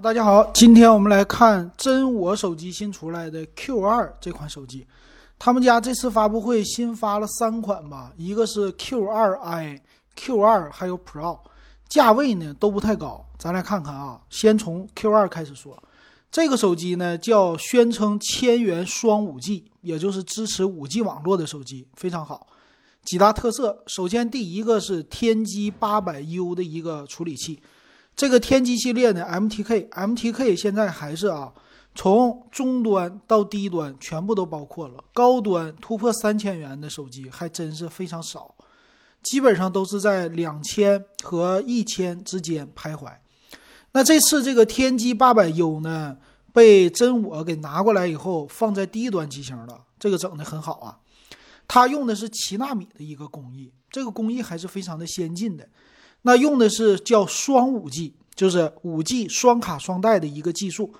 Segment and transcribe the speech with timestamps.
[0.00, 4.86] 大家好，今天我们来看真我手机新出来的 Q2 这款手机。
[5.40, 9.80] 他们家这次发布会新发了三款吧，一个是 Q2i、
[10.16, 11.40] Q2 还有 Pro，
[11.88, 13.26] 价位呢都不太高。
[13.38, 15.76] 咱来看看啊，先从 Q2 开始说。
[16.30, 22.46] 这个手机呢叫宣称千元双五 G，也就是支持五 G 网络的手机，非常好。
[23.02, 27.60] 几大特色，首先第一个是天玑八百 U 的一个处理器。
[28.18, 31.52] 这个天玑系列呢，MTK，MTK 现在还是啊，
[31.94, 38.56] 从中端到低端全部都包括了，高端突破三千元的手机还真是非常少，
[39.22, 43.12] 基本上都是在两千和一千之间徘徊。
[43.92, 46.16] 那这次这个天玑八百 U 呢，
[46.52, 50.98] 被真我给拿过来以后，放在低端机型了，这个整的很好啊。
[51.68, 55.68] 它用的是七纳米的一个工艺，这个工艺还是非常的先进的。
[56.28, 60.92] 那用的是叫双五 G，就是五 G 双卡双待的一个技术。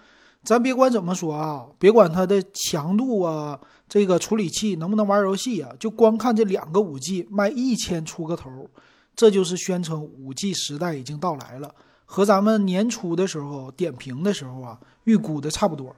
[0.42, 8.70] 咱别管怎么说啊，别管它的强度啊，这个处理器能不能玩游戏啊，就光看这两个五 G 卖一千出个头，
[9.15, 11.74] 这就是宣称五 G 时代已经到来了。
[12.07, 15.95] 和咱们年初的时候点评的时候啊，预估的差不多。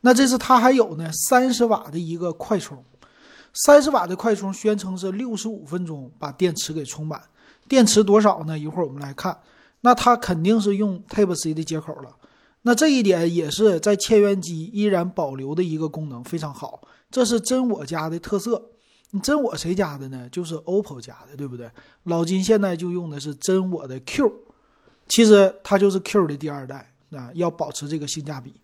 [0.00, 2.82] 那这次它还有呢，三十瓦的一个快充，
[3.52, 7.20] 三十瓦的快充宣称是六十五分钟把电池给充满。
[7.68, 8.58] 电池多少呢？
[8.58, 9.38] 一会儿我们来看。
[9.80, 12.16] 那它肯定是用 Type C 的接口了。
[12.62, 16.80] 那这一点也是在千元机依然保留的一个功能，非常好。
[17.10, 18.70] 这是真我家的特色。
[19.10, 20.28] 你真我谁家的呢？
[20.30, 21.70] 就是 OPPO 家的，对不对？
[22.04, 24.32] 老金现在就用的是真我的 Q。
[25.08, 28.54] 其实它就是 Q 的第二代啊，要保持这个性价比。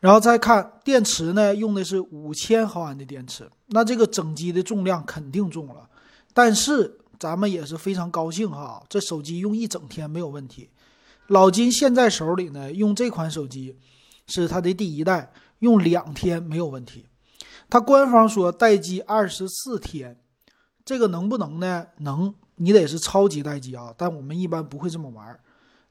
[0.00, 5.88] 然后再看电池呢，用的是五千毫安的电池，那这个整机的重量肯定重了。
[6.32, 10.70] 但是咱们也是非常高兴哈，这手机用一整天没有问题。
[11.26, 13.76] 老金现在手里呢，用这款手机
[14.26, 17.06] 是他的第一代，用两天没有问题。
[17.68, 20.18] 他官方说待机二十四天，
[20.84, 21.86] 这个能不能呢？
[21.98, 22.34] 能。
[22.60, 25.38] 你得是超级待机啊，但我们一般不会这么玩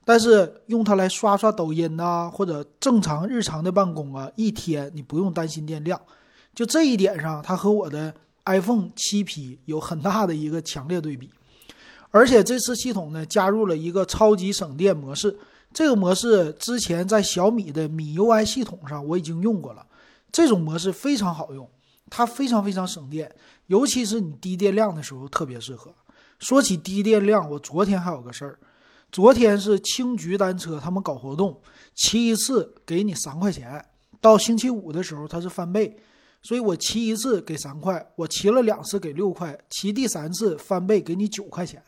[0.04, 5.98] 但是用它来刷刷抖音呐，或者正常日常的办公啊，一天你不用担心电量。
[6.54, 8.14] 就这一点上，它和我的
[8.48, 11.30] iPhone 七 P 有很大的一个强烈对比。
[12.10, 15.38] 而且这次系统呢，加入了一个超级省电模式。
[15.74, 19.86] 这个模式之前在小米的米 UI 系统上我已经用过了，
[20.32, 21.70] 这种模式非常好用，
[22.10, 23.30] 它非常非常省电，
[23.68, 25.94] 尤其是你低电量的时候特别适合。
[26.40, 28.58] 说起低电量，我昨天还有个事儿。
[29.12, 31.60] 昨天是青桔单车，他们搞活动，
[31.94, 33.84] 骑一次给你三块钱。
[34.22, 35.98] 到星期五的时候，它是翻倍，
[36.42, 41.84] 所以我骑一次给三块，我骑了两次给六块，骑第三次翻倍给你九块钱。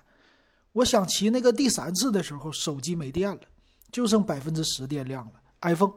[0.73, 3.39] 我想骑那个第三次的时候，手机没电了，
[3.91, 5.31] 就剩百分之十电量了。
[5.61, 5.93] iPhone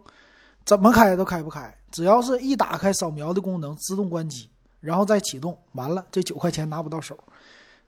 [0.64, 4.48] 怎么开都开不开，只要是一打开扫描的功能，自动关机，
[4.80, 7.18] 然后再启动，完了这九块钱拿不到手。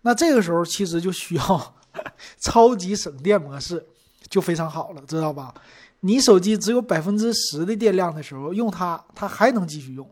[0.02, 1.74] 那这个时候其实就需要
[2.40, 3.84] 超级省电模式，
[4.28, 5.54] 就非常好了，知道吧？
[6.00, 10.06] 你手机只有百分之十的电量的时候，用它，它还能继续用，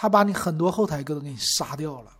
[0.00, 2.12] 它把你很多后台都给你杀掉了，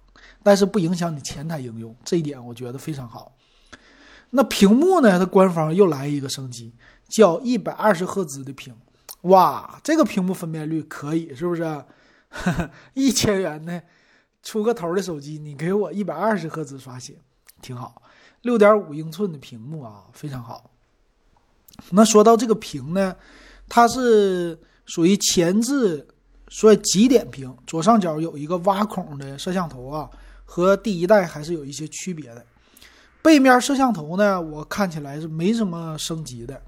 [0.43, 3.33] 但是不影响你前台应用，这一点我觉得非常好。
[4.31, 5.17] 那屏幕呢？
[5.17, 6.75] 它官方又来一个升级，
[7.07, 8.75] 叫一百二十赫兹的屏，
[9.23, 11.85] 哇，这个屏幕分辨率可以，是不是？
[12.95, 13.81] 一千元呢？
[14.43, 17.17] 出个头的手机，你给我一百二十赫兹刷新，
[17.63, 18.03] 挺好。
[18.43, 20.69] 六点五英寸的屏幕啊，非常好。
[21.91, 23.15] 那说到这个屏呢，
[23.69, 26.09] 它是属于前置，
[26.51, 30.09] 所以极点屏，左上角有一个挖孔的摄像头啊，
[30.45, 32.45] 和第一代还是有一些区别的。
[33.21, 36.61] 背面摄像头呢，我看起来是没什么升级的，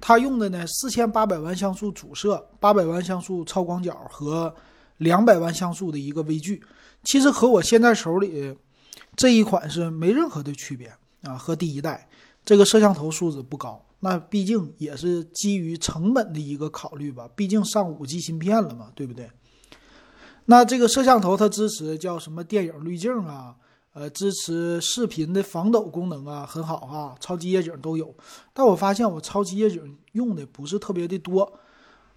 [0.00, 4.54] 它用的呢四千八百万像素主摄，八百万像素超广角和
[4.98, 6.62] 两百万像素的一个微距。
[7.02, 8.54] 其实和我现在手里
[9.16, 12.08] 这一款是没任何的区别啊，和第一代
[12.44, 19.30] 这个摄像头素质不高，那毕竟也是基于成本的一个考虑吧，毕竟上五 G 芯片了嘛，对不对？
[20.44, 23.56] 那这个摄像头它支持叫什么电影滤镜啊，
[23.94, 28.14] 呃，支持视频的防抖功能啊，很好啊，超级夜景都有。
[28.52, 31.60] 但我发现我超级夜景用的不是特别的多。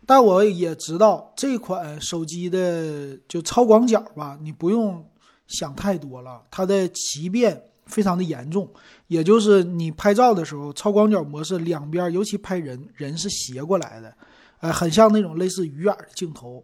[0.06, 5.08] 但我也知道这款手机的就超广角吧，你不用
[5.48, 8.72] 想太多了，它的畸变非常的严重，
[9.08, 14.14] 也就是你拍照的时候，超广角模式两边，尤其拍人，人是斜过来的，
[14.62, 16.64] 呃，很像那种类似鱼眼的镜头。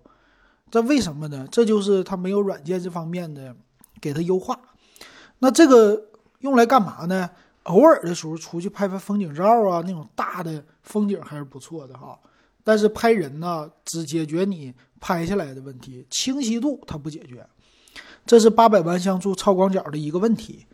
[0.72, 1.48] 这为什么呢？
[1.52, 3.56] 这就是它没有软件这方面的
[4.00, 4.60] 给它优化。
[5.40, 6.02] 那这个
[6.40, 7.30] 用来干嘛呢？
[7.64, 12.18] 偶尔的时候出去拍拍风景照啊，那种大的风景还是不错的哈。
[12.64, 17.46] 但是拍人呢，只解决你拍下来的问题，清晰度它不解决。
[18.26, 20.66] 这是八百万像素超广角的一个问题。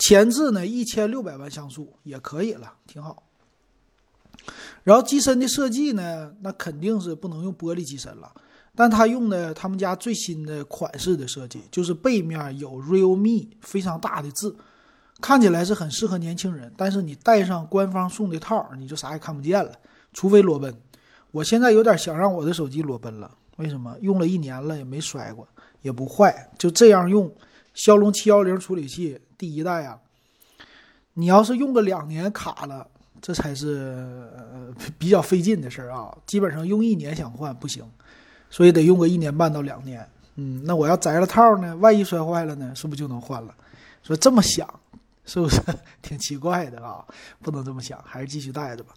[0.00, 3.22] 前置呢，一千六百万像素也可以了，挺好。
[4.82, 8.32] 然后机身的设计呢，那肯定是不能用玻璃机身了。
[8.74, 14.56] 但它用的他们家最新的款式的设计，就是背面有 Realme 非常大的字，
[15.20, 16.72] 看起来是很适合年轻人。
[16.78, 19.72] 但是你戴上官方送的套，你就啥也看不见了，
[20.14, 20.74] 除非裸奔。
[21.30, 23.94] 我现在有点想让我的手机裸奔了，为什么？
[24.00, 25.46] 用了一年了也没摔过，
[25.82, 27.30] 也不坏，就这样用。
[27.74, 29.98] 骁龙七幺零处理器第一代啊，
[31.14, 32.86] 你要是用个两年卡了，
[33.20, 34.28] 这才是
[34.98, 36.16] 比较费劲的事儿啊。
[36.26, 37.84] 基本上用一年想换不行。
[38.52, 43.54] 所以得用个一年半到两年，嗯，那我要摘了套呢，万一摔坏了呢，是不是就能换了？
[44.02, 44.68] 说这么想，
[45.24, 45.60] 是不是
[46.02, 47.04] 挺奇怪的啊？
[47.40, 48.92] 不能这么想，还是继续带着吧。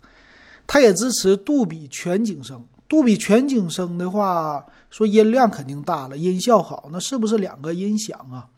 [0.66, 8.50] 它也支持杜比全景声，杜比全景声的话，说音量肯定大了，音效好，那是不是两个音响啊？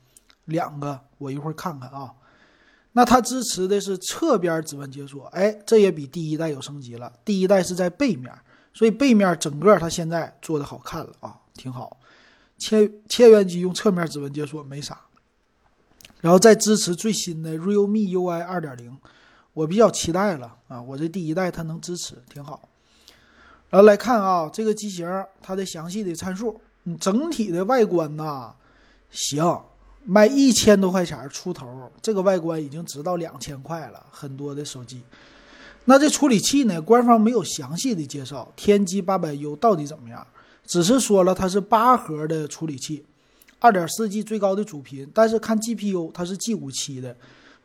[0.46, 2.14] 两个，我一会儿看看啊。
[2.94, 7.12] 那它支持的是侧边指纹解锁，哎，这也比第一代有升级了。
[7.24, 8.34] 第一代是在背面。
[8.78, 11.98] 所以背面整个它现在做的好看了啊，挺好。
[12.58, 15.00] 切切元机用侧面指纹解锁没啥，
[16.20, 18.98] 然后再支持最新的 Realme UI 二点零，
[19.54, 20.82] 我比较期待了啊。
[20.82, 22.68] 我这第一代它能支持，挺好。
[23.70, 25.08] 然后来看啊，这个机型
[25.42, 28.54] 它的详细的参数，嗯，整体的外观呐，
[29.10, 29.64] 行，
[30.06, 35.02] 卖一千多块钱出头，这个外观已经值到两千块了，很多的手机。
[35.86, 36.82] 那这处理器呢？
[36.82, 40.26] 官方没有详细的介绍，天玑八百 U 到底怎么样？
[40.66, 43.04] 只是说了它是八核的处理器，
[43.60, 45.08] 二点四 G 最高的主频。
[45.14, 47.16] 但是看 GPU，它是 G 五七的。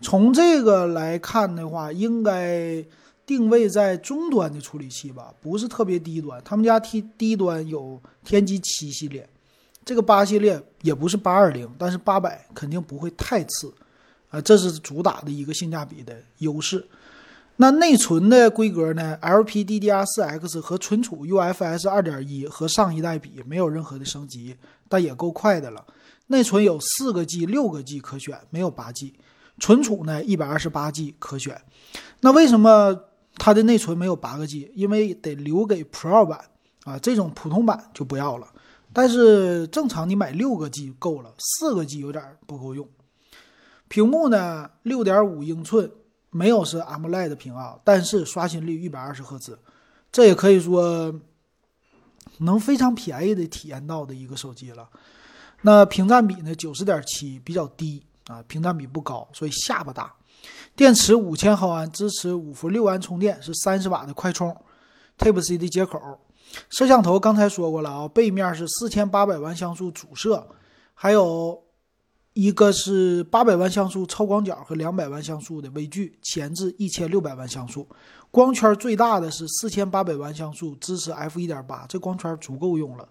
[0.02, 2.84] 从这个来看的话，应该
[3.24, 6.40] 定位在中端的处理器吧，不是特别低端。
[6.44, 9.26] 他们家 T 低端有天玑七系列，
[9.84, 13.72] 这个八系列也不是八二零，但是八百肯定不会太次
[14.28, 16.86] 啊，这是主打的一个性价比的优势。
[17.56, 24.56] 那内存的规格呢？LPDDR4X 和存储 UFS 2.1和上一代比没有任何的升级，
[24.88, 25.84] 但也够快的了。
[26.28, 29.14] 内存有四个 G、六个 G 可选，没有八 G。
[29.58, 31.60] 存储呢，一百二十八 G 可选。
[32.20, 32.98] 那为什么
[33.34, 34.72] 它的内存没有八个 G？
[34.74, 36.40] 因为得留给 Pro 版
[36.84, 38.46] 啊，这种普通版就不要了。
[38.92, 42.88] 但是正常你买六个 G 够了，四个 G 有点不够用。
[43.88, 45.90] 屏幕呢，六点五英寸。
[46.32, 49.58] 没有是 AMOLED 屏啊，但是刷新率一百二十赫兹，
[50.12, 51.12] 这也可以说
[52.38, 54.88] 能非常便宜的体验到的一个手机了。
[55.62, 56.54] 那屏占比呢？
[56.54, 60.14] 九十点七，比较低啊，屏占比不高，所以下巴大。
[60.76, 64.56] 电池五千毫安，支持五伏六安充电，是三十瓦的快充
[65.18, 65.98] ，Type C 的接口。
[66.68, 70.46] 摄像头刚才说过了啊，背面是四千八百万像素主摄，
[70.94, 71.62] 还有。
[72.32, 77.86] 一个是八百万像素超广角和两百万像素的微距，前置一千六百万像素，
[78.30, 83.06] 光圈最大的是四千八百万像素，支持 f 一点八，这光圈足够用了。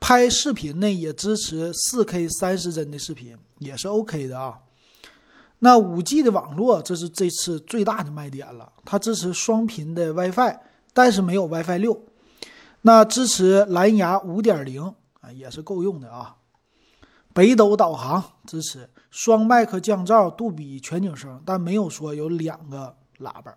[0.00, 4.58] 拍视频呢也支持四 K 三十帧的视频，也是 OK 的啊。
[5.58, 10.58] 那五 G 的网络，这是这次最大的卖点了，它支持双频的 WiFi，
[10.94, 12.02] 但是没有 WiFi 六。
[12.88, 14.82] 那支持蓝牙五点零
[15.20, 16.36] 啊，也是够用的啊。
[17.34, 23.54] 北斗导航支持双麦克降噪、杜比全景声，但没有说有两个喇叭。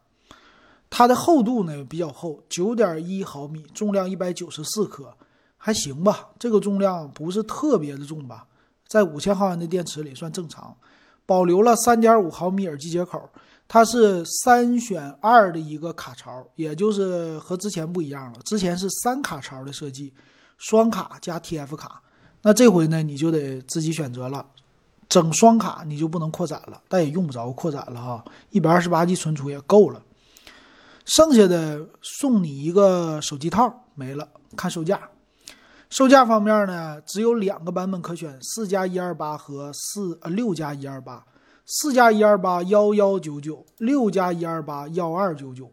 [0.90, 5.16] 它的厚度呢比较厚，九点一毫米，重量一百九十四克，
[5.56, 6.32] 还行吧。
[6.38, 8.46] 这个重量不是特别的重吧？
[8.86, 10.76] 在五千毫安的电池里算正常。
[11.26, 13.30] 保留了三点五毫米耳机接口，
[13.74, 18.40] 它是三选二的一个卡槽，也就是和之前不一样了。
[18.44, 20.14] 之前是三卡槽的设计，
[20.58, 22.02] 双卡加 TF 卡。
[22.42, 24.46] 那这回呢，你就得自己选择了，
[25.08, 30.04] 整双卡你就不能扩展了，但也用不着扩展了哈，一百二十八 G 存储也够了。
[31.06, 34.28] 剩下的送你一个手机套，没了。
[34.58, 35.00] 看售价，
[35.90, 41.26] 售价方面呢，只有两个版本可选，四加一二八和四呃六加一二八，
[41.74, 45.72] 四加一二八幺幺九九，六加一二八幺二九九。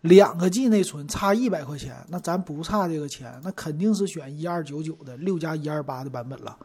[0.00, 6.58] 两个 G 内存差一百块钱，那咱不差这个钱，那肯定是选一二九九的六加一二八的版本了。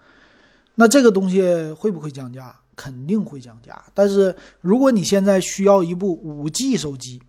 [0.73, 2.55] 那这个东西会不会降价？
[2.75, 3.79] 肯定会降价。
[3.93, 7.21] 但是如果你现在需要一部五 G 手机，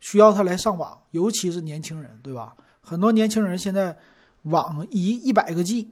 [0.00, 2.54] 需要它来上网，尤其是年轻人，对吧？
[2.80, 3.94] 很多年轻人现在
[4.44, 5.90] 网一一百个 G，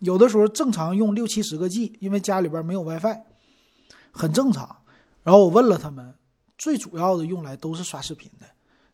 [0.00, 3.20] 有的时候正常用六七十个 G，因为家里边没有 WiFi，
[4.16, 4.76] 很正常。
[5.22, 6.14] 然后我问了他们，
[6.56, 8.46] 最主要的用来都是刷视频的。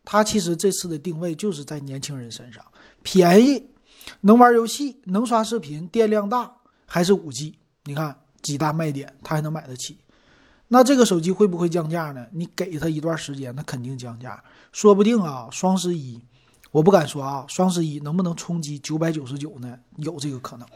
[0.04, 2.64] 它其实这次的定位就是在年轻人身上，
[3.02, 3.70] 便宜，
[4.22, 6.52] 能玩游戏，能刷视频，电量大，
[6.86, 7.56] 还是五 G。
[7.84, 9.98] 你看几大卖点，他还能买得起。
[10.68, 12.26] 那这个手机会不会降价呢？
[12.32, 16.20] 你给他一段时间，那肯定降价，说不定啊，双十一，
[16.70, 19.78] 我不敢说啊，双十一能不能冲击九百九十九呢？
[19.98, 20.66] 有这个可能。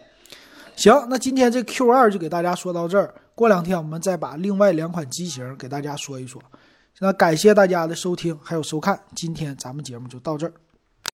[0.77, 6.43] 行，那今天这 Q 二就给大家说到这儿，过两天我们再把另外两款机型给大家说一说。
[6.99, 10.53] 那感谢大家的收听还有收看，今天咱们节目就到这儿。